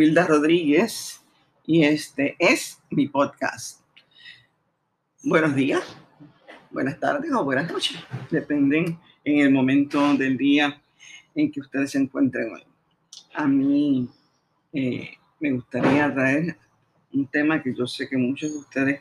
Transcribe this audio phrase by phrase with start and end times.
[0.00, 1.22] Wilda Rodríguez
[1.66, 3.82] y este es mi podcast.
[5.22, 5.82] Buenos días,
[6.70, 7.98] buenas tardes o buenas noches,
[8.30, 10.80] dependen en el momento del día
[11.34, 12.62] en que ustedes se encuentren hoy.
[13.34, 14.08] A mí
[14.72, 16.56] eh, me gustaría traer
[17.12, 19.00] un tema que yo sé que muchos de ustedes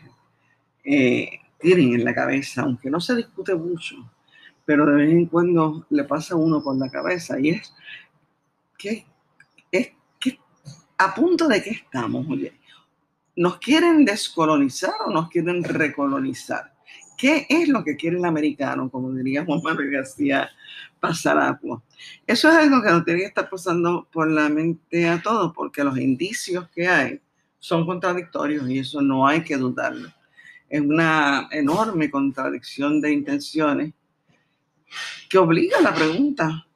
[0.84, 1.30] eh,
[1.62, 3.96] tienen en la cabeza, aunque no se discute mucho,
[4.66, 7.74] pero de vez en cuando le pasa a uno por la cabeza y es
[8.78, 9.06] que
[9.72, 9.94] es
[11.00, 12.54] a punto de que estamos, oye,
[13.38, 16.74] ¿nos quieren descolonizar o nos quieren recolonizar?
[17.18, 18.90] ¿Qué es lo que quiere el americano?
[18.90, 20.50] Como diría Juan Manuel García
[21.00, 21.82] Pasarapua.
[22.28, 25.86] Eso es algo que nos tiene que estar pasando por la mente a todos, porque
[25.86, 27.22] los indicios que hay
[27.60, 30.10] son contradictorios y eso no hay que dudarlo.
[30.68, 33.94] Es una enorme contradicción de intenciones
[35.30, 36.68] que obliga a la pregunta,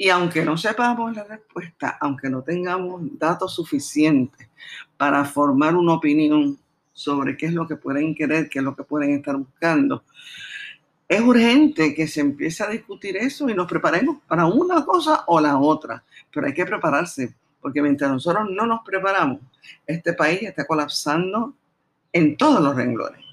[0.00, 4.48] y aunque no sepamos la respuesta, aunque no tengamos datos suficientes
[4.96, 6.56] para formar una opinión
[6.92, 10.04] sobre qué es lo que pueden querer, qué es lo que pueden estar buscando,
[11.08, 15.40] es urgente que se empiece a discutir eso y nos preparemos para una cosa o
[15.40, 16.04] la otra.
[16.32, 19.40] Pero hay que prepararse, porque mientras nosotros no nos preparamos,
[19.84, 21.54] este país está colapsando
[22.12, 23.24] en todos los renglones.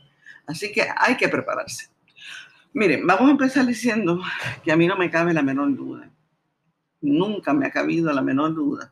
[0.48, 1.90] Así que hay que prepararse.
[2.74, 4.20] Miren, vamos a empezar diciendo
[4.64, 6.10] que a mí no me cabe la menor duda
[7.02, 8.92] nunca me ha cabido la menor duda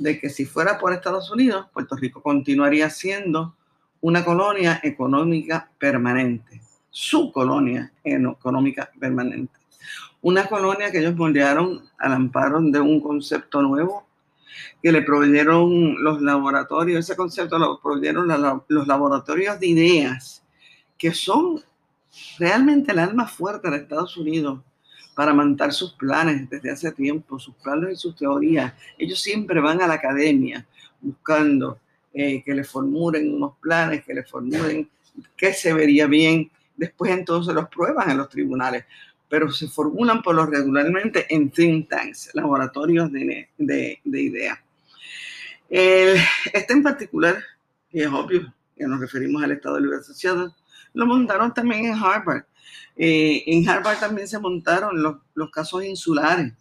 [0.00, 3.54] de que si fuera por Estados Unidos, Puerto Rico continuaría siendo
[4.00, 9.58] una colonia económica permanente, su colonia económica permanente.
[10.22, 14.06] Una colonia que ellos moldearon al amparo de un concepto nuevo
[14.82, 18.26] que le proveyeron los laboratorios, ese concepto lo proveyeron
[18.68, 20.42] los laboratorios de ideas,
[20.96, 21.62] que son
[22.38, 24.60] realmente el alma fuerte de Estados Unidos
[25.20, 28.72] para montar sus planes desde hace tiempo, sus planes y sus teorías.
[28.96, 30.66] Ellos siempre van a la academia
[30.98, 31.78] buscando
[32.14, 34.88] eh, que le formulen unos planes, que le formulen
[35.36, 36.50] qué se vería bien.
[36.74, 38.86] Después entonces los prueban en los tribunales,
[39.28, 44.58] pero se formulan por lo regularmente en think tanks, laboratorios de, de, de ideas.
[45.68, 47.36] este en particular,
[47.92, 50.56] y es obvio que nos referimos al Estado Libre Asociado,
[50.94, 52.44] lo montaron también en Harvard
[52.96, 56.52] eh, en Harvard también se montaron los, casos insulares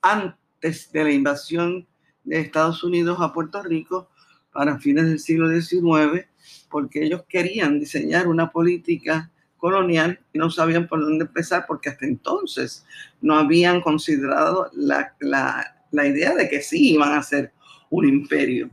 [0.00, 1.86] antes de la invasión
[2.24, 4.10] de Estados Unidos a Puerto Rico
[4.52, 6.26] para fines del siglo XIX,
[6.70, 12.06] porque ellos querían diseñar una política colonial y no sabían por dónde empezar, porque hasta
[12.06, 12.84] entonces
[13.20, 17.52] no habían considerado la, la, la idea de que sí iban a ser
[17.90, 18.70] un imperio.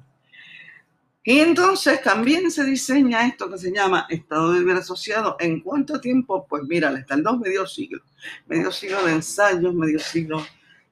[1.24, 5.36] Y entonces también se diseña esto que se llama Estado Deber Asociado.
[5.40, 6.48] ¿En cuánto tiempo?
[6.48, 8.02] Pues mira, le están dos medio siglos.
[8.48, 10.46] Medio siglo de ensayos, medio siglo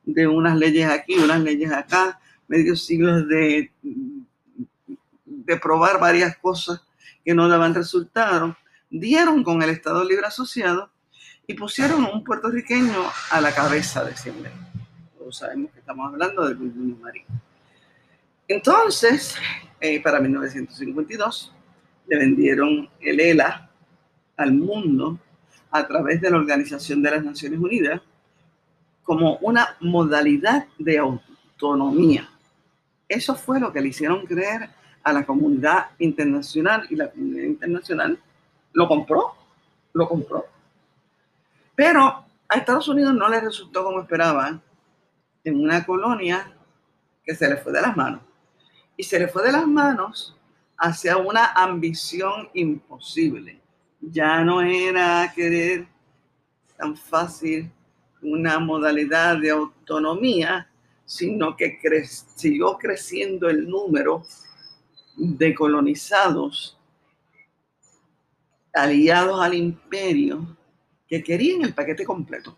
[0.04, 3.72] de unas leyes aquí, unas leyes acá, medio siglo de,
[5.26, 6.82] de probar varias cosas
[7.24, 8.58] que no daban resultado.
[8.90, 10.92] Dieron con el Estado Libre Asociado
[11.46, 14.52] y pusieron un puertorriqueño a la cabeza de siempre.
[15.18, 17.24] Todos sabemos que estamos hablando de Luis Marín.
[18.48, 19.36] Entonces,
[19.82, 21.54] eh, para 1952,
[22.08, 23.70] le vendieron el ELA
[24.38, 25.20] al mundo
[25.70, 28.02] a través de la Organización de las Naciones Unidas
[29.04, 32.30] como una modalidad de autonomía.
[33.10, 34.70] Eso fue lo que le hicieron creer
[35.04, 38.20] a la comunidad internacional y la comunidad internacional
[38.72, 39.34] lo compró,
[39.92, 40.46] lo compró.
[41.76, 44.62] Pero a Estados Unidos no le resultó como esperaban
[45.44, 46.54] en una colonia
[47.26, 48.22] que se le fue de las manos
[48.98, 50.36] y se le fue de las manos
[50.78, 53.62] hacia una ambición imposible.
[54.02, 55.88] Ya no era querer
[56.76, 57.72] tan fácil
[58.22, 60.70] una modalidad de autonomía,
[61.06, 61.80] sino que
[62.36, 64.24] siguió creciendo el número
[65.16, 66.78] de colonizados
[68.74, 70.58] aliados al imperio
[71.08, 72.56] que querían el paquete completo.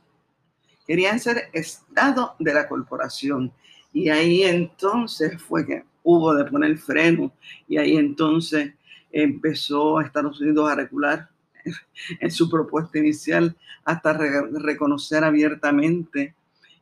[0.86, 3.54] Querían ser estado de la corporación.
[4.00, 7.34] Y ahí entonces fue que hubo de poner freno
[7.68, 8.74] y ahí entonces
[9.12, 11.30] empezó a Estados Unidos a regular
[12.22, 13.54] en su propuesta inicial
[13.84, 16.34] hasta reconocer abiertamente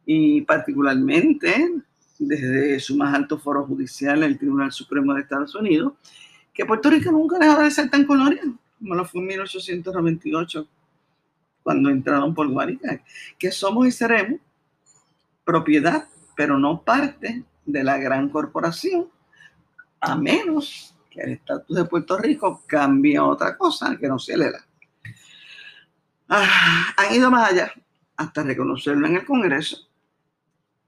[0.05, 1.81] y particularmente
[2.19, 5.93] desde su más alto foro judicial, el Tribunal Supremo de Estados Unidos,
[6.53, 8.43] que Puerto Rico nunca dejó de ser tan colonia
[8.77, 10.67] como lo fue en 1898
[11.63, 13.01] cuando entraron por Guarica,
[13.39, 14.39] que somos y seremos
[15.43, 19.09] propiedad, pero no parte de la gran corporación,
[19.99, 24.35] a menos que el estatus de Puerto Rico cambie a otra cosa que no sea
[24.35, 24.65] el ELA.
[26.29, 27.73] Ah, han ido más allá
[28.15, 29.89] hasta reconocerlo en el Congreso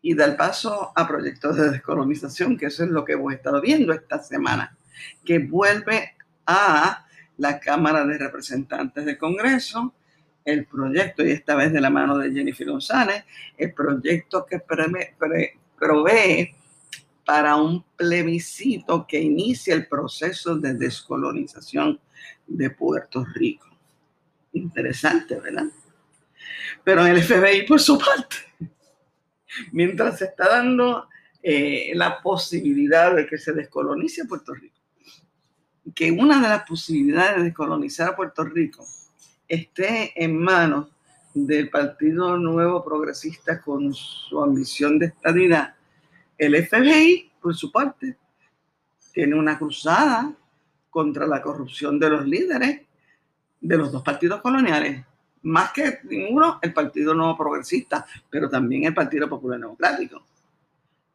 [0.04, 3.92] y dar paso a proyectos de descolonización, que eso es lo que hemos estado viendo
[3.92, 4.78] esta semana,
[5.26, 7.08] que vuelve a
[7.38, 9.96] la Cámara de Representantes del Congreso
[10.52, 13.24] el proyecto, y esta vez de la mano de Jennifer González,
[13.58, 16.56] el proyecto que provee
[17.26, 22.00] para un plebiscito que inicie el proceso de descolonización
[22.48, 23.68] de Puerto Rico.
[24.54, 25.68] Interesante, ¿verdad?
[26.84, 28.38] Pero el FBI, por su parte,
[29.72, 31.08] mientras se está dando
[31.44, 34.80] eh, la posibilidad de que se descolonice Puerto Rico,
[35.94, 38.88] que una de las posibilidades de descolonizar a Puerto Rico
[39.50, 40.88] esté en manos
[41.34, 45.76] del Partido Nuevo Progresista con su ambición de estadidad,
[46.38, 48.16] el FBI, por su parte,
[49.12, 50.34] tiene una cruzada
[50.90, 52.82] contra la corrupción de los líderes
[53.60, 55.06] de los dos partidos coloniales,
[55.42, 60.24] más que ninguno el Partido Nuevo Progresista, pero también el Partido Popular Democrático.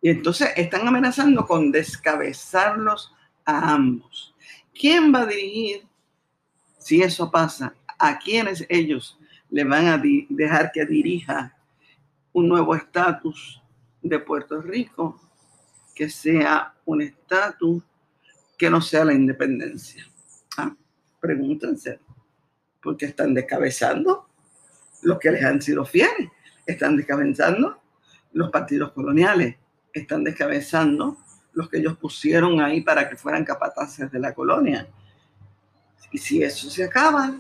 [0.03, 3.15] Y entonces están amenazando con descabezarlos
[3.45, 4.35] a ambos.
[4.79, 5.87] ¿Quién va a dirigir
[6.79, 9.19] si eso pasa a quienes ellos
[9.50, 11.56] le van a dejar que dirija
[12.32, 13.62] un nuevo estatus
[14.02, 15.20] de Puerto Rico,
[15.94, 17.82] que sea un estatus
[18.58, 20.06] que no sea la independencia.
[20.56, 20.75] Ah,
[21.20, 22.00] pregúntense,
[22.82, 24.29] porque están descabezando
[25.02, 26.31] los que les han sido fieles,
[26.67, 27.81] están descabezando
[28.32, 29.56] los partidos coloniales,
[29.93, 31.17] están descabezando
[31.52, 34.88] los que ellos pusieron ahí para que fueran capataces de la colonia.
[36.11, 37.35] Y si eso se acaba,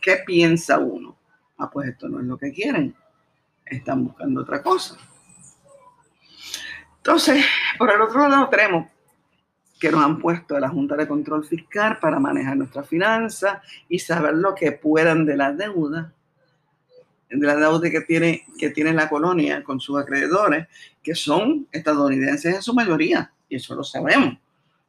[0.00, 1.16] ¿Qué piensa uno?
[1.58, 2.94] Ah, pues esto no es lo que quieren.
[3.64, 4.96] Están buscando otra cosa.
[6.96, 7.44] Entonces,
[7.78, 8.88] por el otro lado tenemos
[9.80, 13.98] que nos han puesto a la Junta de Control Fiscal para manejar nuestras finanzas y
[13.98, 16.12] saber lo que puedan de la deuda,
[17.30, 20.68] de la deuda que tiene, que tiene la colonia con sus acreedores,
[21.02, 24.36] que son estadounidenses en su mayoría, y eso lo sabemos.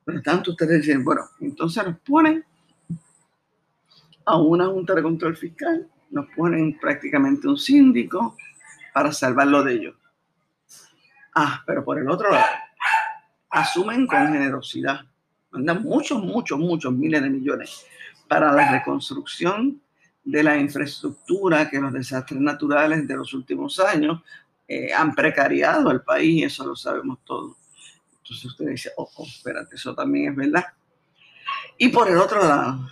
[0.03, 2.43] Pero tanto ustedes dicen, bueno, entonces nos ponen
[4.31, 8.37] a una Junta de Control Fiscal, nos ponen prácticamente un síndico
[8.93, 9.95] para salvarlo de ellos.
[11.35, 12.45] Ah, pero por el otro lado,
[13.49, 15.01] asumen con generosidad,
[15.51, 17.85] mandan muchos, muchos, muchos miles de millones
[18.27, 19.81] para la reconstrucción
[20.23, 24.21] de la infraestructura que los desastres naturales de los últimos años
[24.67, 27.57] eh, han precariado al país, eso lo sabemos todos.
[28.19, 30.65] Entonces usted dice, oh, oh, espérate, eso también es verdad.
[31.77, 32.87] Y por el otro lado,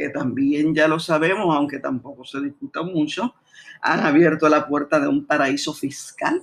[0.00, 3.34] que también ya lo sabemos, aunque tampoco se discuta mucho,
[3.82, 6.40] han abierto la puerta de un paraíso fiscal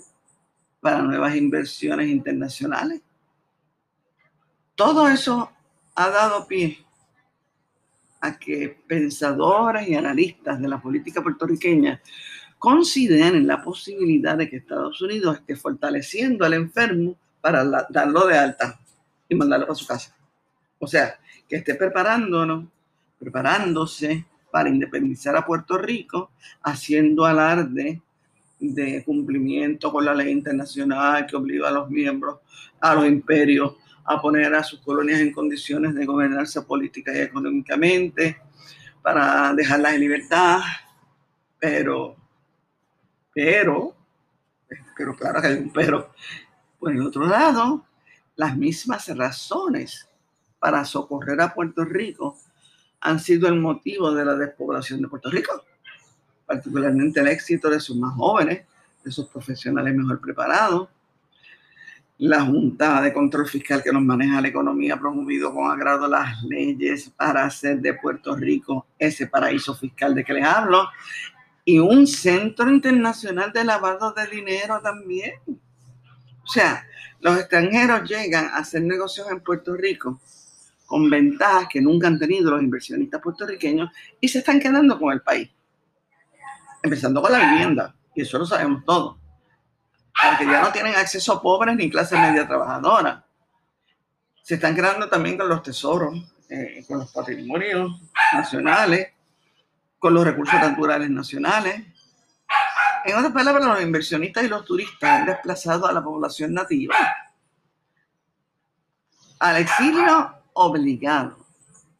[0.79, 3.01] para nuevas inversiones internacionales.
[4.75, 5.51] Todo eso
[5.95, 6.85] ha dado pie
[8.21, 11.99] a que pensadores y analistas de la política puertorriqueña
[12.59, 18.79] consideren la posibilidad de que Estados Unidos esté fortaleciendo al enfermo para darlo de alta
[19.27, 20.15] y mandarlo a su casa.
[20.77, 22.65] O sea, que esté preparándonos
[23.19, 26.31] preparándose para independizar a Puerto Rico,
[26.63, 28.01] haciendo alarde
[28.59, 32.39] de cumplimiento con la ley internacional que obliga a los miembros,
[32.79, 38.37] a los imperios, a poner a sus colonias en condiciones de gobernarse política y económicamente,
[39.01, 40.59] para dejarlas en libertad,
[41.59, 42.15] pero,
[43.33, 43.95] pero,
[44.97, 46.11] pero claro que hay un pero,
[46.79, 47.85] por el otro lado,
[48.35, 50.09] las mismas razones
[50.59, 52.37] para socorrer a Puerto Rico
[53.01, 55.63] han sido el motivo de la despoblación de Puerto Rico,
[56.45, 58.65] particularmente el éxito de sus más jóvenes,
[59.03, 60.89] de sus profesionales mejor preparados.
[62.19, 66.41] La Junta de Control Fiscal que nos maneja la economía ha promovido con agrado las
[66.43, 70.89] leyes para hacer de Puerto Rico ese paraíso fiscal de que les hablo
[71.63, 75.33] y un centro internacional de lavado de dinero también.
[75.47, 76.87] O sea,
[77.19, 80.19] los extranjeros llegan a hacer negocios en Puerto Rico
[80.87, 85.21] con ventajas que nunca han tenido los inversionistas puertorriqueños y se están quedando con el
[85.21, 85.51] país.
[86.81, 89.17] Empezando con la vivienda, y eso lo sabemos todos.
[90.29, 93.23] Porque ya no tienen acceso a pobres ni clase media trabajadora.
[94.41, 96.15] Se están quedando también con los tesoros,
[96.49, 98.01] eh, con los patrimonios
[98.33, 99.09] nacionales,
[99.99, 101.83] con los recursos naturales nacionales.
[103.03, 106.95] En otras palabras, los inversionistas y los turistas han desplazado a la población nativa
[109.39, 111.37] al exilio obligado.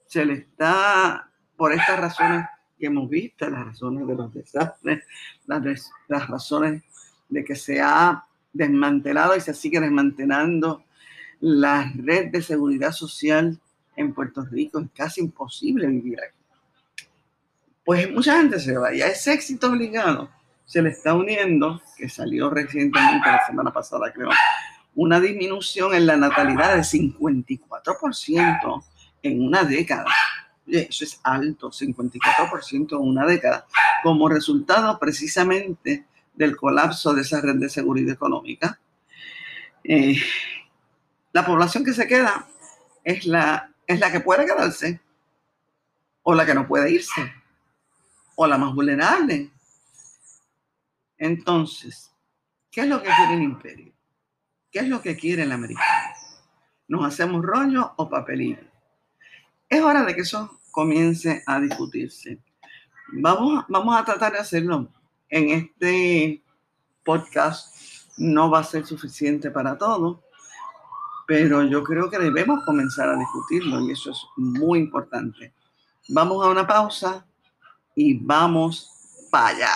[0.06, 2.46] Se le está, por estas razones
[2.78, 5.04] que hemos visto, las razones de los desastres,
[5.46, 6.84] las, razones
[7.30, 10.84] de que se ha desmantelado y se sigue desmantelando
[11.40, 13.60] la red de seguridad social
[13.96, 16.38] en Puerto Rico, es casi imposible vivir aquí.
[17.84, 20.30] Pues mucha gente se va y a ese éxito obligado
[20.66, 24.30] se le está uniendo, que salió recientemente la semana pasada, creo,
[24.98, 28.84] una disminución en la natalidad de 54%
[29.22, 30.08] en una década.
[30.66, 33.68] Eso es alto, 54% en una década,
[34.01, 38.80] como resultado precisamente del colapso de esa red de seguridad económica.
[39.84, 40.18] Eh,
[41.32, 42.48] la población que se queda
[43.04, 45.00] es la, es la que puede quedarse
[46.24, 47.36] o la que no puede irse
[48.36, 49.51] o la más vulnerable.
[51.20, 52.12] Entonces,
[52.72, 53.97] ¿qué es lo que quiere el imperio?
[54.77, 56.13] ¿Qué es lo que quiere el americano?
[56.88, 58.62] ¿Nos hacemos rollo o papelillo?
[59.67, 62.39] Es hora de que eso comience a discutirse.
[63.13, 64.88] Vamos, vamos a tratar de hacerlo.
[65.29, 66.43] En este
[67.03, 67.75] podcast
[68.19, 70.22] no va a ser suficiente para todo,
[71.25, 75.55] pero yo creo que debemos comenzar a discutirlo y eso es muy importante.
[76.10, 77.25] Vamos a una pausa
[77.96, 78.91] y vamos
[79.31, 79.74] para allá.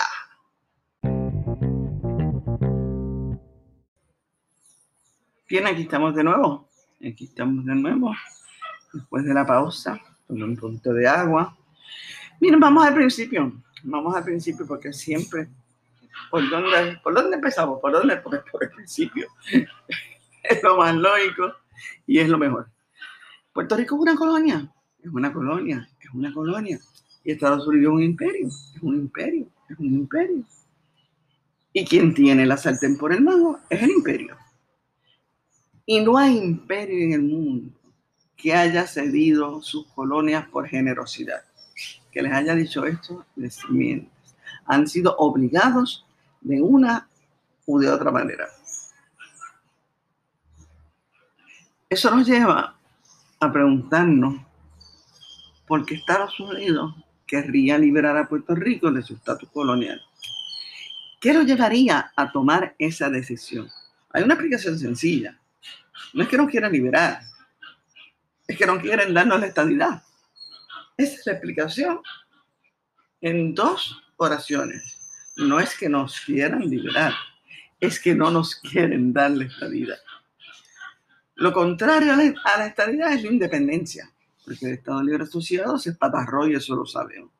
[5.52, 6.66] Bien, aquí estamos de nuevo.
[7.06, 8.14] Aquí estamos de nuevo.
[8.90, 11.54] Después de la pausa, con un punto de agua.
[12.40, 13.52] Miren, vamos al principio.
[13.82, 15.50] Vamos al principio porque siempre.
[16.30, 17.80] ¿Por dónde, por dónde empezamos?
[17.80, 18.16] ¿Por dónde?
[18.16, 19.28] Por, por el principio.
[20.42, 21.52] es lo más lógico
[22.06, 22.70] y es lo mejor.
[23.52, 24.72] Puerto Rico es una colonia.
[25.02, 25.86] Es una colonia.
[26.00, 26.80] Es una colonia.
[27.24, 28.48] Y Estados Unidos es un imperio.
[28.48, 29.46] Es un imperio.
[29.68, 30.44] Es un imperio.
[31.74, 34.41] Y quien tiene la sartén por el mango es el imperio.
[35.86, 37.72] Y no hay imperio en el mundo
[38.36, 41.42] que haya cedido sus colonias por generosidad.
[42.10, 44.12] Que les haya dicho esto, les mientes.
[44.66, 46.04] Han sido obligados
[46.40, 47.08] de una
[47.66, 48.46] u de otra manera.
[51.88, 52.76] Eso nos lleva
[53.38, 54.40] a preguntarnos
[55.66, 56.94] por qué Estados Unidos
[57.26, 60.00] querría liberar a Puerto Rico de su estatus colonial.
[61.20, 63.68] ¿Qué lo llevaría a tomar esa decisión?
[64.10, 65.38] Hay una explicación sencilla.
[66.12, 67.20] No es que no quieran liberar,
[68.46, 70.02] es que no quieren darnos la estabilidad.
[70.96, 72.00] Esa es la explicación
[73.20, 74.98] en dos oraciones.
[75.36, 77.14] No es que nos quieran liberar,
[77.80, 79.98] es que no nos quieren dar la estabilidad.
[81.36, 82.16] Lo contrario a
[82.58, 84.12] la, estabilidad es la independencia,
[84.44, 87.30] porque el Estado Libre Asociado se espatarró y eso lo sabemos.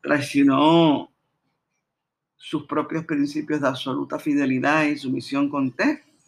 [0.00, 1.12] Traicionó
[2.36, 5.50] sus propios principios de absoluta fidelidad y sumisión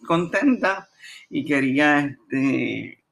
[0.06, 0.88] contenta
[1.30, 3.04] y quería, este,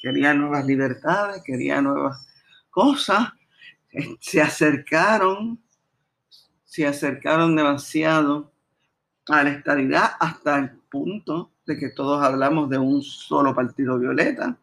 [0.00, 2.26] quería nuevas libertades, quería nuevas
[2.70, 3.32] cosas.
[4.20, 5.58] Se acercaron,
[6.64, 8.52] se acercaron demasiado
[9.28, 14.56] a la estabilidad hasta el punto de que todos hablamos de un solo partido violeta.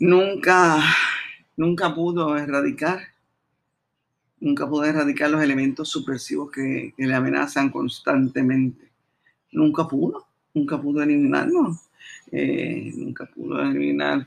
[0.00, 0.82] Nunca,
[1.56, 3.00] nunca pudo erradicar,
[4.40, 8.85] nunca pudo erradicar los elementos supresivos que, que le amenazan constantemente.
[9.56, 11.90] Nunca pudo nunca pudo eliminarnos,
[12.32, 14.26] eh, nunca pudo eliminar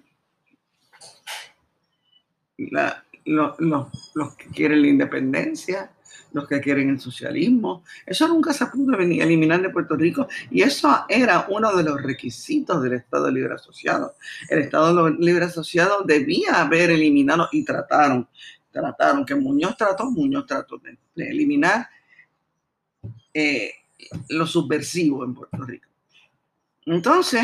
[3.26, 5.92] los que quieren la independencia,
[6.34, 7.84] los que quieren el socialismo.
[8.06, 12.82] Eso nunca se pudo eliminar de Puerto Rico y eso era uno de los requisitos
[12.84, 14.14] del Estado Libre Asociado.
[14.50, 18.28] El Estado Libre Asociado debía haber eliminado y trataron,
[18.72, 21.88] trataron, que Muñoz trató, Muñoz trató de, eliminar
[23.34, 23.72] eh,
[24.29, 25.88] lo subversivo en Puerto Rico.
[26.86, 27.44] Entonces,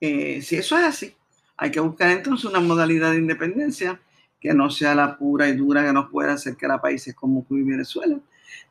[0.00, 1.14] eh, si eso es así,
[1.56, 4.00] hay que buscar entonces una modalidad de independencia
[4.40, 7.60] que no sea la pura y dura que nos pueda acercar a países como Cuba
[7.60, 8.18] y Venezuela.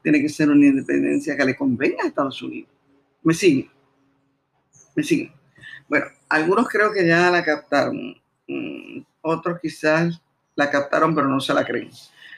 [0.03, 2.69] Tiene que ser una independencia que le convenga a Estados Unidos.
[3.23, 3.69] ¿Me sigue?
[4.95, 5.33] ¿Me sigue?
[5.89, 8.15] Bueno, algunos creo que ya la captaron.
[8.47, 10.21] Mm, otros quizás
[10.55, 11.89] la captaron pero no se la creen.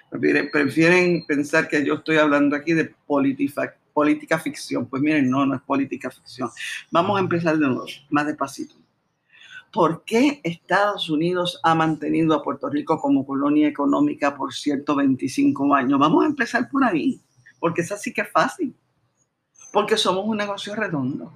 [0.10, 4.86] Prefieren, pensar que yo estoy hablando aquí de politifact política ficción.
[4.86, 6.52] Pues miren, no, no es política ficción.
[6.92, 8.76] Vamos a empezar de nuevo, más despacito.
[9.74, 15.98] ¿Por qué Estados Unidos ha mantenido a Puerto Rico como colonia económica por 125 años?
[15.98, 17.20] Vamos a empezar por ahí,
[17.60, 18.76] porque es así que es fácil.
[19.74, 21.34] Porque somos un negocio redondo.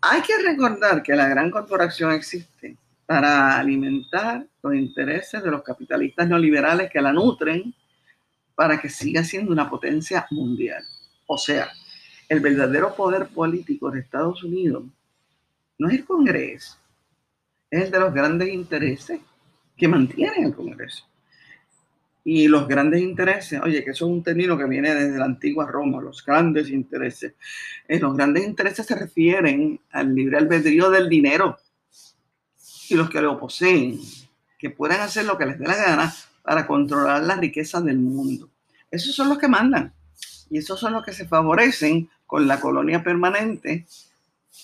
[0.00, 2.76] Hay que recordar que la gran corporación existe
[3.06, 7.72] para alimentar los intereses de los capitalistas neoliberales que la nutren
[8.58, 10.82] para que siga siendo una potencia mundial.
[11.28, 11.68] O sea,
[12.28, 14.82] el verdadero poder político de Estados Unidos
[15.78, 16.76] no es el Congreso,
[17.70, 19.20] es el de los grandes intereses
[19.76, 21.04] que mantienen el Congreso.
[22.24, 25.64] Y los grandes intereses, oye, que eso es un término que viene desde la antigua
[25.64, 27.34] Roma, los grandes intereses.
[27.86, 31.58] Eh, los grandes intereses se refieren al libre albedrío del dinero
[32.90, 34.00] y los que lo poseen,
[34.58, 36.12] que puedan hacer lo que les dé la gana
[36.48, 38.48] para controlar la riqueza del mundo.
[38.90, 39.92] Esos son los que mandan.
[40.48, 43.86] Y esos son los que se favorecen con la colonia permanente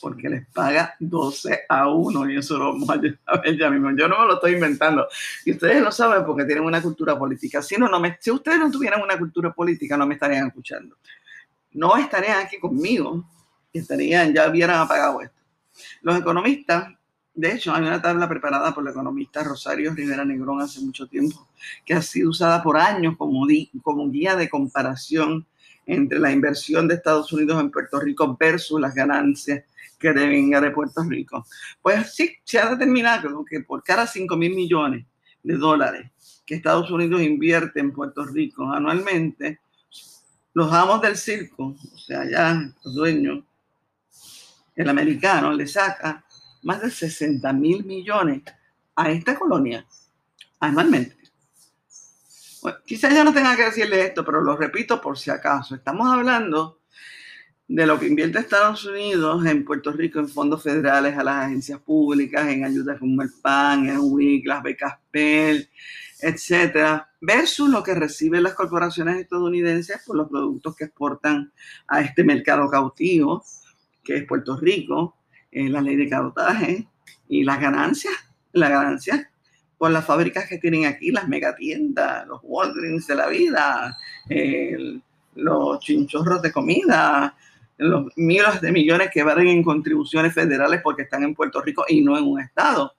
[0.00, 3.90] porque les paga 12 a 1 y eso lo vamos a ver ya mismo.
[3.94, 5.06] Yo no me lo estoy inventando
[5.44, 7.60] y ustedes lo saben porque tienen una cultura política.
[7.60, 10.96] Si, no, no me, si ustedes no tuvieran una cultura política, no me estarían escuchando.
[11.72, 13.28] No estarían aquí conmigo,
[13.74, 15.38] estarían, ya hubieran apagado esto.
[16.00, 16.94] Los economistas,
[17.34, 21.48] de hecho, hay una tabla preparada por la economista Rosario Rivera Negrón hace mucho tiempo,
[21.84, 23.44] que ha sido usada por años como,
[23.82, 25.44] como guía de comparación
[25.84, 29.64] entre la inversión de Estados Unidos en Puerto Rico versus las ganancias
[29.98, 31.44] que devenga de Puerto Rico.
[31.82, 35.04] Pues sí, se ha determinado que por cada 5 mil millones
[35.42, 36.10] de dólares
[36.46, 39.60] que Estados Unidos invierte en Puerto Rico anualmente,
[40.52, 43.42] los amos del circo, o sea, ya los dueños,
[44.76, 46.23] el americano le saca
[46.64, 48.42] más de 60 mil millones
[48.96, 49.86] a esta colonia
[50.58, 51.16] anualmente.
[52.86, 55.74] Quizás ya no tenga que decirle esto, pero lo repito por si acaso.
[55.74, 56.80] Estamos hablando
[57.68, 61.80] de lo que invierte Estados Unidos en Puerto Rico en fondos federales a las agencias
[61.80, 65.68] públicas, en ayudas como el PAN, en WIC, las becas PEL,
[66.20, 71.52] etcétera, versus lo que reciben las corporaciones estadounidenses por los productos que exportan
[71.86, 73.44] a este mercado cautivo,
[74.02, 75.16] que es Puerto Rico,
[75.54, 76.86] eh, la ley de cabotaje
[77.28, 78.14] y las ganancias,
[78.52, 79.26] las ganancias
[79.78, 83.96] por las fábricas que tienen aquí, las megatiendas, los Walgreens de la vida,
[85.34, 87.34] los chinchorros de comida,
[87.76, 92.00] los miles de millones que van en contribuciones federales porque están en Puerto Rico y
[92.02, 92.94] no en un estado.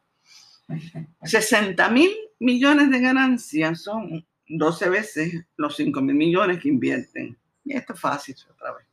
[1.24, 7.38] 60 mil millones de ganancias son 12 veces los 5 mil millones que invierten.
[7.64, 8.86] Y esto es fácil otra vez.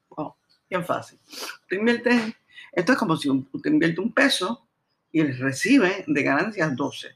[0.69, 1.19] bien fácil.
[1.27, 2.37] Usted invierte,
[2.73, 4.67] esto es como si usted invierte un peso
[5.13, 7.09] y recibe de ganancias 12.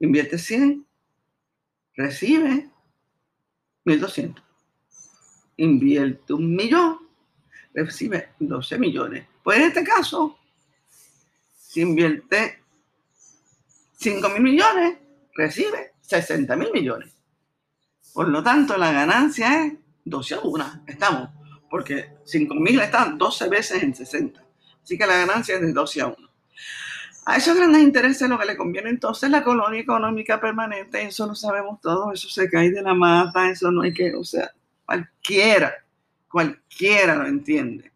[0.00, 0.84] Invierte 100,
[1.94, 2.68] recibe
[3.84, 4.44] 1200.
[5.58, 6.98] Invierte un millón,
[7.72, 9.26] recibe 12 millones.
[9.44, 10.36] Pues en este caso,
[11.56, 12.62] si invierte
[13.98, 14.98] 5 mil millones,
[15.34, 17.14] recibe 60 mil millones.
[18.12, 19.74] Por lo tanto, la ganancia es
[20.04, 20.82] 12 a 1.
[20.88, 21.30] Estamos,
[21.70, 24.45] porque 5 mil están 12 veces en 60.
[24.86, 26.16] Así que la ganancia es de 12 a 1.
[27.24, 31.34] A esos grandes intereses lo que le conviene entonces la colonia económica permanente, eso lo
[31.34, 34.52] sabemos todos, eso se cae de la mata, eso no hay que, o sea,
[34.84, 35.74] cualquiera
[36.28, 37.90] Cualquiera lo entiende.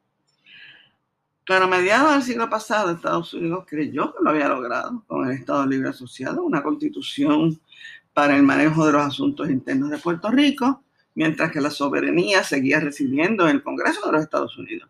[1.46, 5.37] Pero a mediados del siglo pasado, Estados Unidos creyó que lo había logrado con el
[5.37, 7.61] Estado Libre Asociado, una constitución
[8.14, 10.83] para el manejo de los asuntos internos de Puerto Rico,
[11.14, 14.88] mientras que la soberanía seguía residiendo en el Congreso de los Estados Unidos.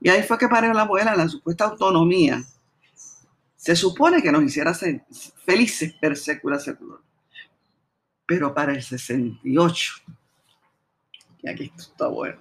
[0.00, 2.42] Y ahí fue que paró la abuela la supuesta autonomía.
[3.56, 4.72] Se supone que nos hiciera
[5.44, 7.00] felices per secula secular.
[8.26, 9.92] Pero para el 68,
[11.42, 12.40] y aquí está bueno,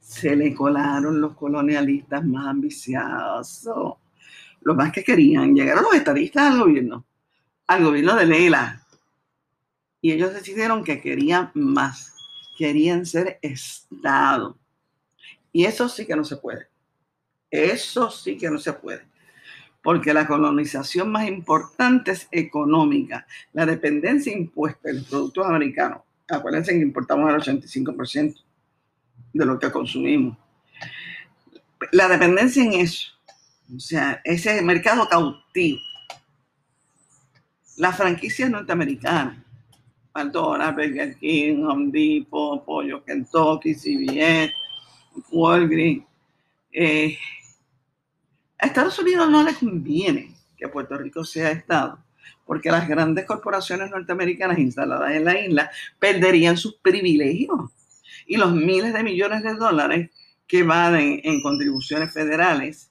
[0.00, 3.94] se le colaron los colonialistas más ambiciosos,
[4.60, 5.54] los más que querían.
[5.54, 7.06] Llegaron los estadistas al gobierno,
[7.68, 8.86] al gobierno de Leila.
[10.00, 12.14] Y ellos decidieron que querían más,
[12.58, 14.58] querían ser Estado.
[15.52, 16.68] Y eso sí que no se puede.
[17.50, 19.02] Eso sí que no se puede.
[19.82, 23.26] Porque la colonización más importante es económica.
[23.52, 26.02] La dependencia impuesta en los productos americanos.
[26.28, 28.42] Acuérdense que importamos el 85%
[29.32, 30.38] de lo que consumimos.
[31.90, 33.10] La dependencia en eso,
[33.74, 35.80] o sea, ese mercado cautivo.
[37.76, 39.38] Las franquicias norteamericanas,
[40.14, 44.52] McDonald's, Burger King, Home Depot, Pollo Kentucky, CBS,
[45.30, 46.04] Walgreens.
[46.72, 47.18] Eh,
[48.58, 51.98] a Estados Unidos no le conviene que Puerto Rico sea Estado,
[52.46, 57.70] porque las grandes corporaciones norteamericanas instaladas en la isla perderían sus privilegios
[58.26, 60.10] y los miles de millones de dólares
[60.46, 62.90] que van en, contribuciones federales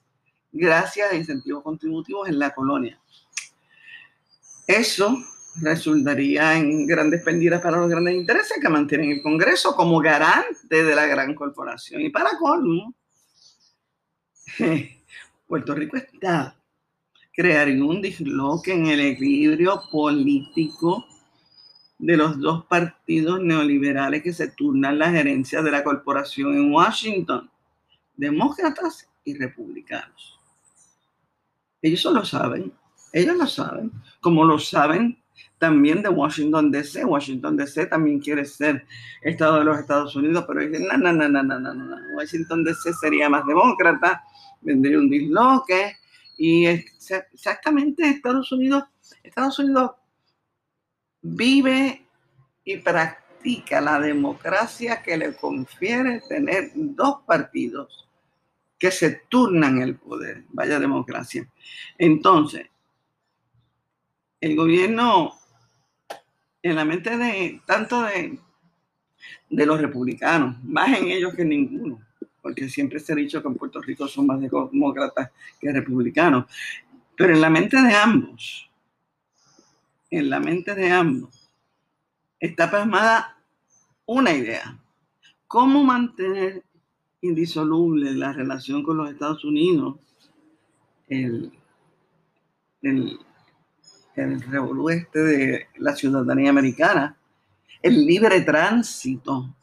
[0.52, 3.00] gracias a incentivos contributivos en la colonia.
[4.66, 5.16] Eso
[5.56, 10.94] resultaría en grandes pérdidas para los grandes intereses que mantienen el Congreso como garante de
[10.94, 12.00] la gran corporación.
[12.00, 12.94] Y para colmo,
[15.46, 16.56] Puerto Rico está
[17.32, 21.06] crearía un disloque en el equilibrio político
[21.98, 27.50] de los dos partidos neoliberales que se turnan la gerencia de la corporación en Washington,
[28.16, 30.38] demócratas y republicanos.
[31.80, 32.72] Ellos lo saben,
[33.12, 35.21] ellos lo saben, como lo saben
[35.62, 37.04] también de Washington DC.
[37.04, 38.84] Washington DC también quiere ser
[39.22, 42.64] Estado de los Estados Unidos, pero dicen, no, no, no, no, no, no, no, Washington
[42.64, 44.24] DC sería más demócrata,
[44.60, 45.98] vendría un disloque
[46.36, 48.82] y exactamente Estados Unidos,
[49.22, 49.92] Estados Unidos
[51.20, 52.08] vive
[52.64, 58.08] y practica la democracia que le confiere tener dos partidos
[58.80, 60.42] que se turnan el poder.
[60.48, 61.48] Vaya democracia.
[61.98, 62.66] Entonces,
[64.40, 65.38] el gobierno,
[66.62, 68.38] en la mente de tanto de,
[69.50, 72.00] de los republicanos, más en ellos que ninguno,
[72.40, 76.46] porque siempre se ha dicho que en Puerto Rico son más demócratas que republicanos,
[77.16, 78.70] pero en la mente de ambos,
[80.10, 81.50] en la mente de ambos,
[82.38, 83.38] está plasmada
[84.06, 84.78] una idea.
[85.46, 86.62] ¿Cómo mantener
[87.20, 89.96] indisoluble la relación con los Estados Unidos?
[94.16, 94.42] El
[94.90, 97.16] este de la ciudadanía americana,
[97.80, 99.54] el libre tránsito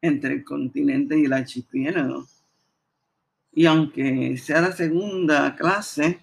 [0.00, 2.26] entre el continente y el archipiélago.
[3.52, 6.20] Y aunque sea la segunda clase,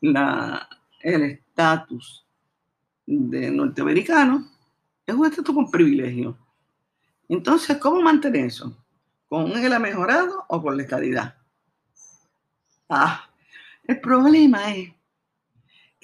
[0.00, 0.68] la,
[1.00, 2.26] el estatus
[3.06, 4.46] de norteamericano
[5.06, 6.36] es un estatus con privilegio.
[7.28, 8.76] Entonces, ¿cómo mantener eso?
[9.28, 11.36] ¿Con ELA mejorado o con la estabilidad?
[12.88, 13.28] Ah,
[13.84, 14.92] el problema es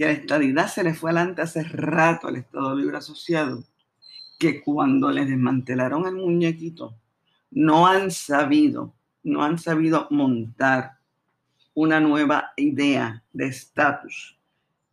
[0.00, 3.62] que la estabilidad se le fue adelante hace rato al Estado Libre Asociado,
[4.38, 6.94] que cuando les desmantelaron el muñequito,
[7.50, 10.92] no han sabido, no han sabido montar
[11.74, 14.38] una nueva idea de estatus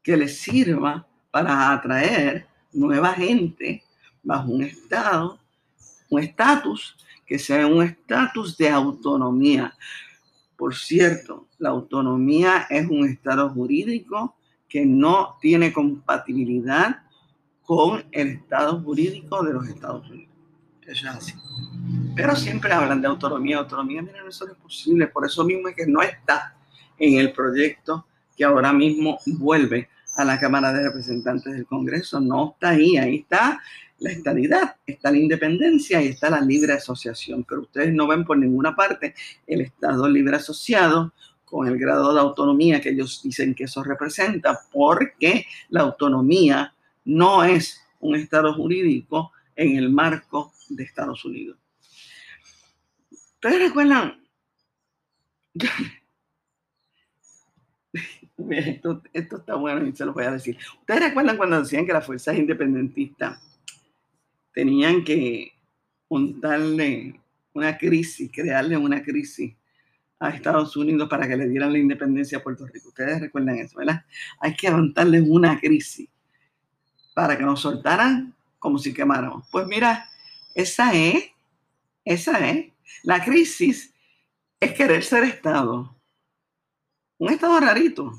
[0.04, 3.86] que les sirva para atraer nueva gente
[4.24, 5.40] bajo un estado,
[6.10, 9.74] un estatus que sea un estatus de autonomía.
[10.58, 14.37] Por cierto, la autonomía es un estado jurídico
[14.68, 17.04] que no tiene compatibilidad
[17.64, 20.34] con el estado jurídico de los Estados Unidos.
[20.86, 21.34] Eso es así.
[22.16, 24.02] Pero siempre hablan de autonomía, autonomía.
[24.02, 25.08] Miren, eso no es posible.
[25.08, 26.56] Por eso mismo es que no está
[26.98, 32.20] en el proyecto que ahora mismo vuelve a la Cámara de Representantes del Congreso.
[32.20, 33.60] No está ahí, ahí está
[34.00, 37.44] la estabilidad, está la independencia y está la libre asociación.
[37.44, 39.14] Pero ustedes no ven por ninguna parte
[39.46, 41.14] el Estado libre asociado
[41.50, 47.44] con el grado de autonomía que ellos dicen que eso representa, porque la autonomía no
[47.46, 51.58] es un Estado jurídico en el marco de Estados Unidos.
[53.10, 54.22] ¿Ustedes recuerdan?
[58.52, 60.58] Esto, está bueno y se lo voy a decir.
[60.82, 63.42] ¿Ustedes recuerdan cuando decían que las fuerzas independentistas
[64.54, 65.54] tenían que
[66.10, 67.20] montarle
[67.54, 69.56] una crisis, crearle una crisis
[70.20, 72.90] a Estados Unidos para que le dieran la independencia a Puerto Rico?
[72.90, 74.04] Ustedes recuerdan eso, ¿verdad?
[74.40, 76.10] Hay que montarles una crisis
[77.14, 79.48] para que nos soltaran como si quemáramos.
[79.52, 80.10] Pues mira,
[80.54, 81.32] esa es,
[82.04, 82.72] esa es.
[83.04, 83.94] La crisis
[84.60, 85.96] es querer ser Estado.
[87.20, 88.14] Un Estado rarito,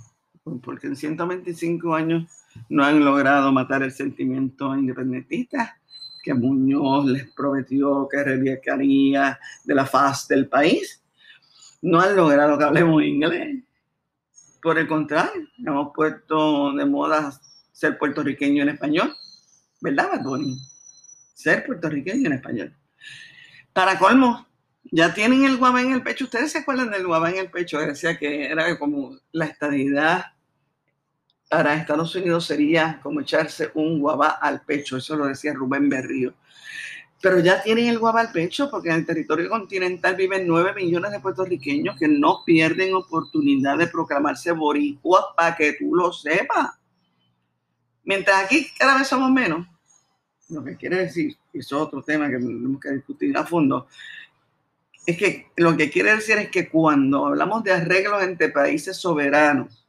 [0.62, 2.30] porque en 125 años
[2.68, 5.78] no han logrado matar el sentimiento independentista
[6.22, 11.02] que Muñoz les prometió que reviacaría de la faz del país.
[11.82, 13.64] No han logrado que hablemos inglés.
[14.62, 17.32] Por el contrario, hemos puesto de moda
[17.72, 19.14] ser puertorriqueño en español.
[19.80, 20.40] ¿Verdad, Bad
[21.34, 22.74] Ser puertorriqueño en español.
[23.72, 24.48] Para colmo,
[24.90, 26.24] ya tienen el guabá en el pecho.
[26.24, 27.78] ¿Ustedes se acuerdan del guabá en el pecho?
[27.78, 30.32] Decía que era como la estadidad
[31.48, 34.96] para Estados Unidos sería como echarse un guabá al pecho.
[34.96, 36.34] Eso lo decía Rubén Berrío.
[37.20, 41.10] Pero ya tienen el guabá al pecho porque en el territorio continental viven nueve millones
[41.10, 46.78] de puertorriqueños que no pierden oportunidad de proclamarse boricuas para que tú lo sepas.
[48.04, 49.66] Mientras aquí cada vez somos menos,
[50.48, 53.86] lo que quiere decir, y eso es otro tema que tenemos que discutir a fondo,
[55.04, 59.84] es que lo que quiere decir es que cuando hablamos de arreglos entre países soberanos,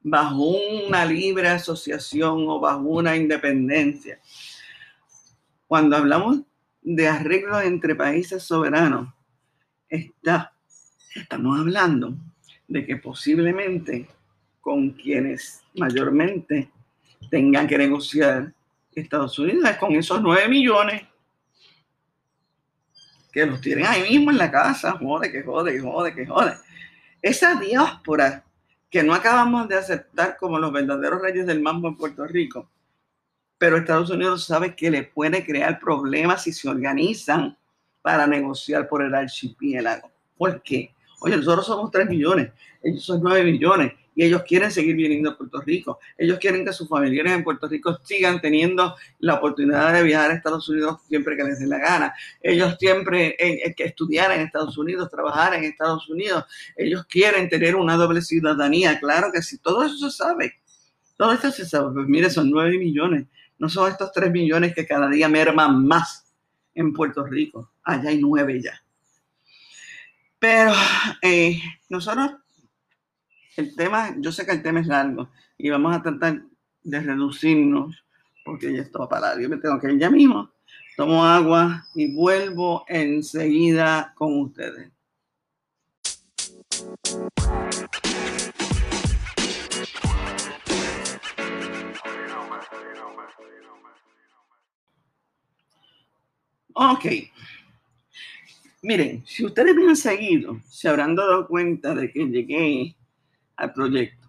[0.00, 0.44] bajo
[0.86, 4.20] una libre asociación o bajo una independencia,
[5.66, 6.40] cuando hablamos
[6.84, 9.12] de arreglos entre países soberanos,
[9.88, 10.52] está,
[11.14, 12.14] estamos hablando
[12.68, 14.06] de que posiblemente
[14.60, 16.70] con quienes mayormente
[17.30, 18.52] tengan que negociar
[18.94, 21.02] Estados Unidos es con esos 9 millones
[23.32, 26.54] que los tienen ahí mismo en la casa, jode, que jode, que jode, que jode.
[27.20, 28.44] Esa diáspora
[28.88, 32.70] que no acabamos de aceptar como los verdaderos reyes del mambo en Puerto Rico,
[33.58, 37.56] pero Estados Unidos sabe que le puede crear problemas si se organizan
[38.02, 40.10] para negociar por el archipiélago.
[40.36, 40.94] ¿Por qué?
[41.20, 42.50] Oye, nosotros somos 3 millones,
[42.82, 45.98] ellos son 9 millones y ellos quieren seguir viniendo a Puerto Rico.
[46.16, 50.34] Ellos quieren que sus familiares en Puerto Rico sigan teniendo la oportunidad de viajar a
[50.34, 52.14] Estados Unidos siempre que les dé la gana.
[52.40, 56.44] Ellos siempre eh, que estudiar en Estados Unidos, trabajar en Estados Unidos.
[56.76, 58.98] Ellos quieren tener una doble ciudadanía.
[59.00, 60.54] Claro que sí, todo eso se sabe.
[61.16, 61.92] Todo esto se sabe.
[61.92, 63.26] Pues mire, son nueve millones.
[63.64, 66.30] No son estos tres millones que cada día merman más
[66.74, 67.70] en Puerto Rico.
[67.82, 68.78] Allá hay nueve ya.
[70.38, 70.74] Pero
[71.22, 72.32] eh, nosotros,
[73.56, 76.42] el tema, yo sé que el tema es largo y vamos a tratar
[76.82, 78.04] de reducirnos
[78.44, 80.50] porque ya esto para Yo me tengo que ir ya mismo.
[80.94, 84.92] Tomo agua y vuelvo enseguida con ustedes.
[96.74, 97.06] Ok.
[98.82, 102.96] Miren, si ustedes me han seguido, se habrán dado cuenta de que llegué
[103.56, 104.28] al proyecto.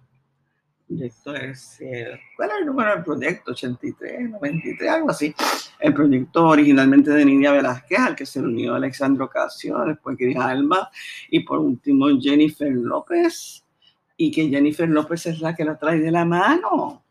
[0.88, 3.52] Proyecto eh, ¿cuál es el número del proyecto?
[3.52, 5.34] 83, 93, algo así.
[5.80, 10.92] El proyecto originalmente de Nidia Velázquez, al que se unió Alexandro Casio, después Alba
[11.30, 13.64] y por último Jennifer López.
[14.18, 17.04] Y que Jennifer López es la que lo trae de la mano.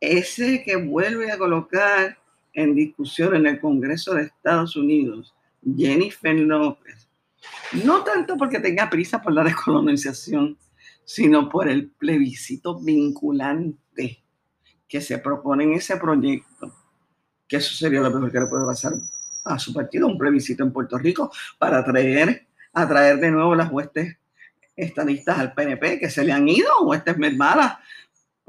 [0.00, 2.18] Ese que vuelve a colocar
[2.58, 5.32] en discusión en el Congreso de Estados Unidos,
[5.76, 7.08] Jennifer López,
[7.84, 10.58] no tanto porque tenga prisa por la descolonización,
[11.04, 14.24] sino por el plebiscito vinculante
[14.88, 16.74] que se propone en ese proyecto,
[17.46, 18.92] que eso sería lo mejor que le puede pasar
[19.44, 24.16] a su partido, un plebiscito en Puerto Rico para atraer, atraer de nuevo las huestes
[24.74, 27.78] estadistas al PNP que se le han ido, huestes mermadas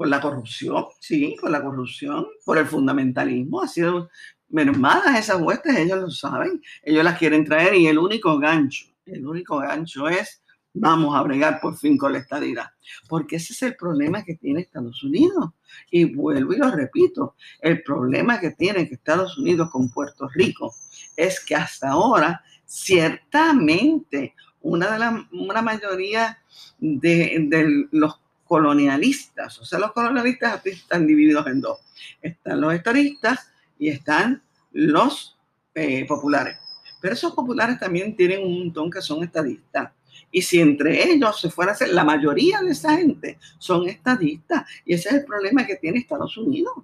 [0.00, 3.60] por la corrupción, sí, por la corrupción, por el fundamentalismo.
[3.60, 4.08] Ha sido
[4.48, 9.26] mermadas esas huestes, ellos lo saben, ellos las quieren traer y el único gancho, el
[9.26, 12.68] único gancho es vamos a bregar por fin con la estadidad.
[13.10, 15.50] Porque ese es el problema que tiene Estados Unidos.
[15.90, 20.74] Y vuelvo y lo repito, el problema que tiene Estados Unidos con Puerto Rico
[21.14, 26.38] es que hasta ahora, ciertamente, una de la una mayoría
[26.78, 28.18] de, de los
[28.50, 29.60] colonialistas.
[29.60, 31.78] O sea, los colonialistas están divididos en dos.
[32.20, 35.38] Están los estadistas y están los
[35.72, 36.58] eh, populares.
[37.00, 39.92] Pero esos populares también tienen un montón que son estadistas.
[40.32, 44.68] Y si entre ellos se fuera a hacer, la mayoría de esa gente son estadistas.
[44.84, 46.74] Y ese es el problema que tiene Estados Unidos.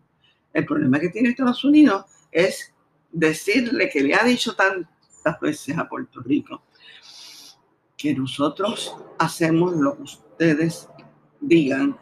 [0.53, 2.73] El problema que tiene Estados Unidos es
[3.11, 6.63] decirle que le ha dicho tantas veces a Puerto Rico
[7.97, 10.89] que nosotros hacemos lo que ustedes
[11.47, 11.97] digan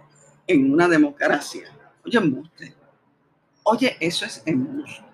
[0.46, 1.68] en una democracia.
[2.04, 2.74] Oye, embuste.
[3.64, 5.04] Oye, eso es embuste.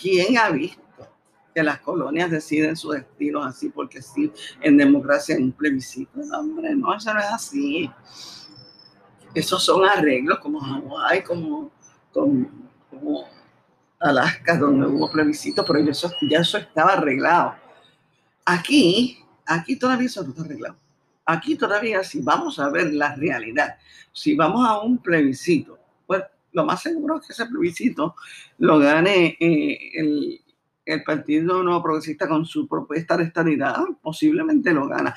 [0.00, 0.80] ¿Quién ha visto
[1.54, 6.20] que las colonias deciden sus destinos así porque sí, en democracia en un plebiscito?
[6.32, 7.90] hombre, no, eso no es así.
[9.34, 11.70] Esos son arreglos como Hawái, como,
[12.12, 13.24] como,
[14.00, 17.54] Alaska, donde hubo plebiscito, pero eso, ya eso estaba arreglado.
[18.44, 20.76] Aquí, aquí todavía eso no está arreglado
[21.32, 23.76] aquí todavía si vamos a ver la realidad,
[24.12, 28.16] si vamos a un plebiscito, pues lo más seguro es que ese plebiscito
[28.58, 30.40] lo gane eh, el,
[31.06, 35.14] Partido Nuevo Progresista con su propuesta de estabilidad, posiblemente lo gana.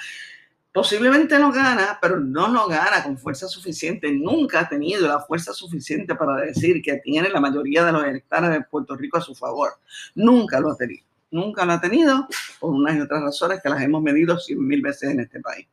[0.71, 4.11] Posiblemente lo gana, pero no lo gana con fuerza suficiente.
[4.11, 8.51] Nunca ha tenido la fuerza suficiente para decir que tiene la mayoría de los electores
[8.51, 9.71] de Puerto Rico a su favor.
[10.13, 11.03] Nunca lo ha tenido.
[11.31, 12.27] Nunca lo ha tenido
[12.59, 15.67] por unas y otras razones que las hemos medido cien mil veces en este país.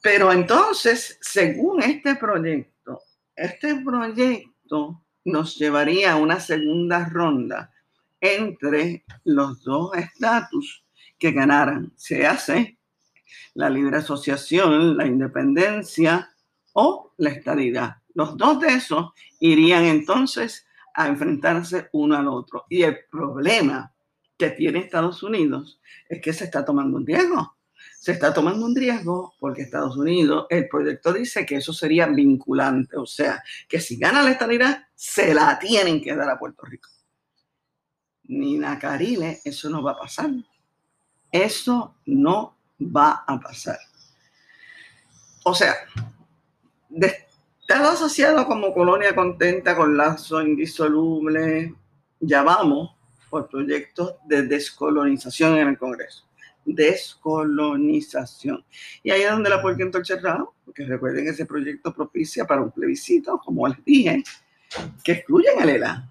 [0.00, 3.00] Pero entonces, según este proyecto,
[3.34, 7.72] este proyecto nos llevaría a una segunda ronda
[8.20, 10.84] entre los dos estatus
[11.18, 11.92] que ganaran.
[11.96, 12.78] Se hace
[13.54, 16.30] la libre asociación, la independencia
[16.72, 17.96] o la estabilidad.
[18.14, 22.64] Los dos de esos irían entonces a enfrentarse uno al otro.
[22.68, 23.92] Y el problema
[24.36, 27.57] que tiene Estados Unidos es que se está tomando un riesgo
[27.98, 32.96] se está tomando un riesgo porque Estados Unidos, el proyecto dice que eso sería vinculante,
[32.96, 36.88] o sea, que si gana la estabilidad, se la tienen que dar a Puerto Rico.
[38.24, 40.30] Ni Nacarile, eso no va a pasar.
[41.32, 43.78] Eso no va a pasar.
[45.42, 45.74] O sea,
[46.88, 47.26] de
[47.60, 51.74] Estado asociado como colonia contenta con lazo indisoluble,
[52.20, 52.94] ya vamos
[53.28, 56.27] por proyectos de descolonización en el Congreso
[56.74, 58.64] descolonización.
[59.02, 63.38] Y ahí es donde la puerta cerrado, porque recuerden ese proyecto propicia para un plebiscito,
[63.38, 64.22] como les dije,
[65.02, 66.10] que excluyen el ELA.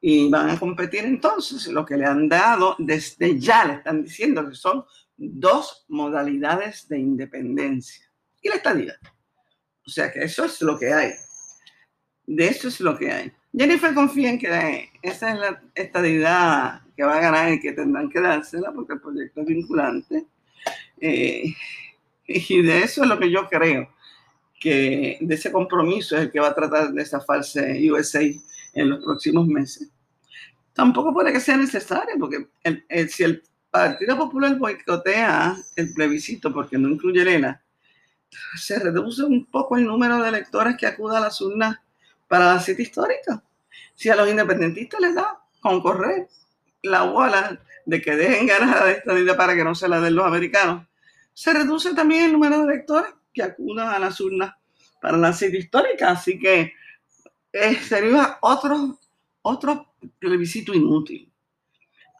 [0.00, 4.48] Y van a competir entonces lo que le han dado desde ya, le están diciendo
[4.48, 4.84] que son
[5.16, 8.04] dos modalidades de independencia.
[8.42, 8.98] Y la estadía.
[9.84, 11.12] O sea que eso es lo que hay.
[12.26, 13.32] De eso es lo que hay.
[13.56, 18.10] Jennifer confía en que esa es la estadidad que va a ganar y que tendrán
[18.10, 20.26] que dársela porque el proyecto es vinculante.
[21.00, 21.54] Eh,
[22.26, 23.88] y de eso es lo que yo creo,
[24.60, 28.20] que de ese compromiso es el que va a tratar de zafarse USA
[28.74, 29.88] en los próximos meses.
[30.74, 32.48] tampoco puede que sea necesario, porque
[33.08, 37.62] si el Partido Popular boicotea el plebiscito porque no incluye Elena,
[38.56, 41.78] se reduce un poco el número de electores que acudan a las urnas
[42.28, 43.42] para la cita histórica.
[43.94, 46.28] Si a los independentistas les da con correr
[46.82, 50.26] la bola de que dejen ganar esta idea para que no se la den los
[50.26, 50.86] americanos,
[51.32, 54.54] se reduce también el número de electores que acudan a las urnas
[55.00, 56.10] para la cita histórica.
[56.10, 56.72] Así que
[57.52, 58.98] eh, sería otro,
[59.42, 61.30] otro plebiscito inútil.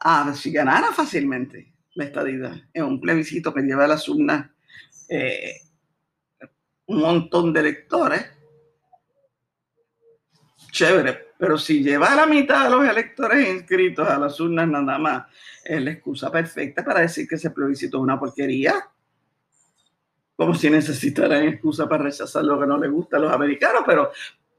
[0.01, 4.51] Ah, si ganara fácilmente la estadía en un plebiscito que lleva a las urnas
[5.09, 5.61] eh,
[6.85, 8.25] un montón de electores,
[10.71, 14.97] chévere, pero si lleva a la mitad de los electores inscritos a las urnas nada
[14.97, 15.25] más,
[15.63, 18.89] es la excusa perfecta para decir que ese plebiscito es una porquería.
[20.35, 24.11] Como si necesitaran excusa para rechazar lo que no les gusta a los americanos, pero,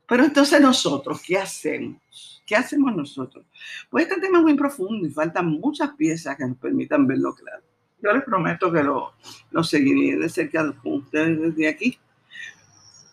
[0.06, 2.42] pero entonces nosotros, ¿qué hacemos?
[2.46, 3.44] ¿Qué hacemos nosotros?
[3.90, 7.62] Pues este tema es muy profundo y faltan muchas piezas que nos permitan verlo claro.
[8.00, 9.14] Yo les prometo que lo,
[9.50, 11.98] lo seguiré de cerca con ustedes desde aquí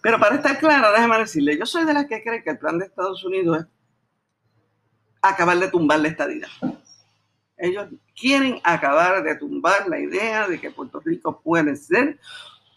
[0.05, 2.77] pero para estar clara, déjeme decirle, yo soy de las que cree que el plan
[2.77, 3.65] de Estados Unidos es
[5.19, 6.47] acabar de tumbar la estadía.
[7.57, 12.19] Ellos quieren acabar de tumbar la idea de que Puerto Rico puede ser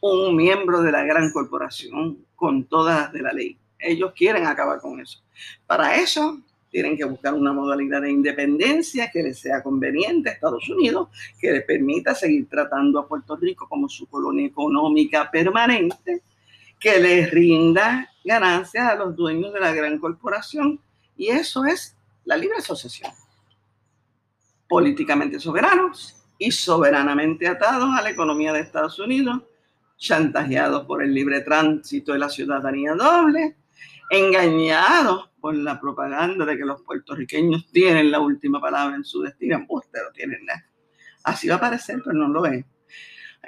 [0.01, 3.59] un miembro de la gran corporación con todas de la ley.
[3.79, 5.23] Ellos quieren acabar con eso.
[5.67, 10.67] Para eso tienen que buscar una modalidad de independencia que les sea conveniente a Estados
[10.71, 16.23] Unidos, que les permita seguir tratando a Puerto Rico como su colonia económica permanente
[16.79, 20.81] que les rinda ganancias a los dueños de la gran corporación.
[21.17, 23.13] Y eso es la libre asociación.
[24.69, 29.43] Políticamente soberanos y soberanamente atados a la economía de Estados Unidos,
[29.97, 33.57] chantajeados por el libre tránsito de la ciudadanía doble,
[34.11, 39.65] engañados por la propaganda de que los puertorriqueños tienen la última palabra en su destino.
[39.69, 40.41] Ustedes lo tienen.
[41.25, 42.65] Así va a parecer, pero no lo es.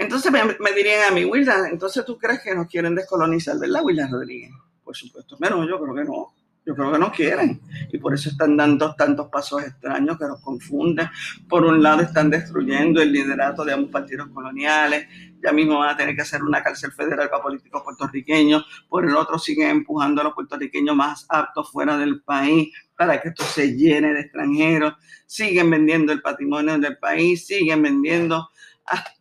[0.00, 4.08] Entonces me, dirían a mí, Wilda, entonces tú crees que nos quieren descolonizar, ¿verdad, Wilda
[4.10, 4.50] Rodríguez?
[4.82, 6.32] Por supuesto, pero yo creo que no.
[6.64, 7.60] Yo creo que no quieren.
[7.92, 11.06] Y por eso están dando tantos pasos extraños que los confunden.
[11.46, 15.06] Por un lado están destruyendo el liderato de ambos partidos coloniales.
[15.42, 18.64] Ya mismo van a tener que hacer una cárcel federal para políticos puertorriqueños.
[18.88, 23.28] Por el otro siguen empujando a los puertorriqueños más aptos fuera del país para que
[23.28, 24.94] esto se llene de extranjeros.
[25.26, 27.46] Siguen vendiendo el patrimonio del país.
[27.46, 28.48] Siguen vendiendo
[28.84, 29.19] hasta,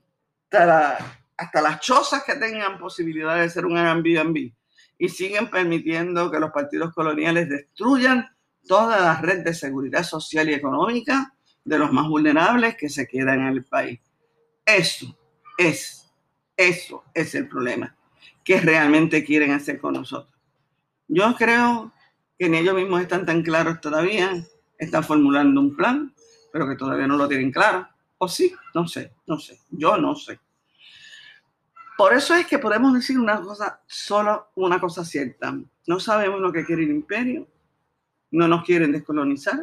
[0.52, 4.52] las chozas que tengan posibilidad de ser un Airbnb
[4.98, 8.28] y siguen permitiendo que los partidos coloniales destruyan
[8.68, 11.34] toda la red de seguridad social y económica
[11.64, 14.00] de los más vulnerables que se quedan en el país.
[14.66, 15.18] Eso
[15.58, 16.12] es,
[16.56, 17.96] eso es el problema
[18.44, 20.36] que realmente quieren hacer con nosotros.
[21.08, 21.94] Yo creo
[22.38, 24.44] que ni ellos mismos están tan claros todavía,
[24.78, 26.14] están formulando un plan,
[26.52, 27.88] pero que todavía no lo tienen claro.
[28.20, 28.54] ¿O sí?
[28.76, 29.60] No sé, no sé.
[29.72, 30.40] Yo no sé.
[31.98, 35.58] Por eso es que podemos decir una cosa, solo una cosa cierta.
[35.88, 37.48] No sabemos lo que quiere el imperio,
[38.32, 39.60] no nos quieren descolonizar,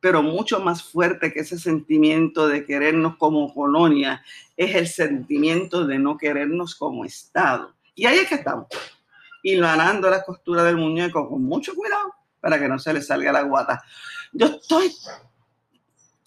[0.00, 4.24] pero mucho más fuerte que ese sentimiento de querernos como colonia
[4.56, 7.74] es el sentimiento de no querernos como Estado.
[7.94, 8.66] Y ahí es que estamos,
[9.42, 13.42] hilvanando la costura del muñeco con mucho cuidado para que no se le salga la
[13.42, 13.82] guata.
[14.32, 14.92] Yo estoy,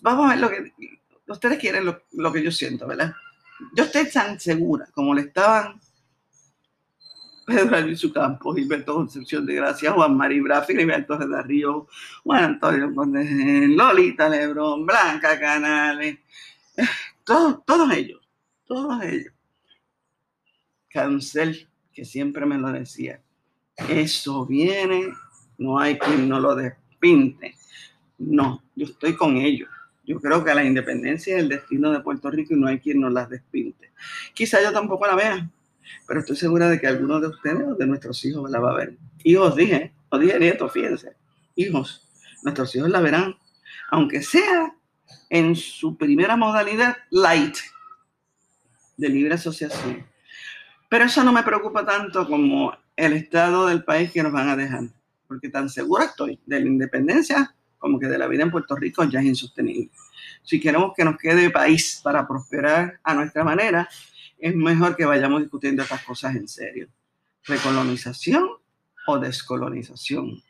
[0.01, 0.98] vamos a ver lo que,
[1.33, 3.13] ustedes quieren lo, que yo siento, ¿verdad?
[3.75, 5.79] Yo estoy tan segura como le estaban
[7.45, 11.87] Pedro Luis Campos, Gilberto Concepción de Gracia, Juan Mari Brafi, Gilberto de Río,
[12.23, 16.19] Juan Antonio Lolita Lebrón, Blanca Canales,
[17.23, 18.21] todos, todos ellos,
[18.65, 19.33] todos ellos.
[20.89, 23.21] Cancel, que siempre me lo decía,
[23.87, 25.13] eso viene,
[25.57, 27.55] no hay quien no lo despinte.
[28.17, 29.69] No, yo estoy con ellos.
[30.09, 32.99] Yo creo que la independencia es el destino de Puerto Rico y no hay quien
[32.99, 33.91] nos las despinte.
[34.33, 35.47] Quizá yo tampoco la vea,
[36.07, 38.75] pero estoy segura de que algunos de ustedes o de nuestros hijos la va a
[38.77, 38.97] ver.
[39.23, 41.15] Hijos, dije, o dije nietos, fíjense.
[41.53, 42.09] Hijos,
[42.41, 43.35] nuestros hijos la verán,
[43.91, 44.73] aunque sea
[45.29, 47.57] en su primera modalidad light
[48.97, 50.07] de libre asociación.
[50.89, 54.55] Pero eso no me preocupa tanto como el estado del país que nos van a
[54.55, 54.85] dejar,
[55.27, 59.03] porque tan segura estoy de la independencia como que de la vida en Puerto Rico
[59.05, 59.89] ya es insostenible.
[60.43, 63.89] Si queremos que nos quede país para prosperar a nuestra manera,
[64.37, 66.87] es mejor que vayamos discutiendo estas cosas en serio.
[67.45, 68.47] Recolonización
[69.07, 70.41] o descolonización.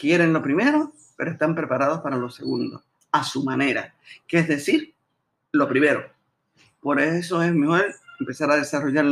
[0.00, 2.82] Quieren lo primero, pero están preparados para lo segundo,
[3.12, 3.94] a su manera,
[4.26, 4.94] que es decir,
[5.52, 6.10] lo primero.
[6.80, 9.04] Por eso es mejor empezar a desarrollar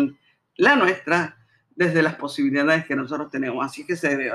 [0.57, 1.37] la nuestra
[1.75, 3.65] desde las posibilidades que nosotros tenemos.
[3.65, 4.31] Así que se,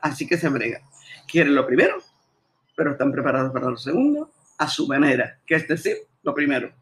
[0.00, 0.80] así que se brega.
[1.28, 2.02] Quieren lo primero,
[2.80, 6.72] pero están preparados para lo segundo a su manera, que es decir, lo primero.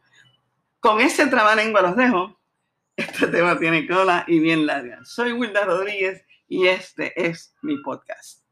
[0.79, 2.39] Con ese trabalengua los dejo.
[2.95, 5.01] Este tema tiene cola y bien larga.
[5.03, 8.45] Soy Wilda Rodríguez y este es mi podcast.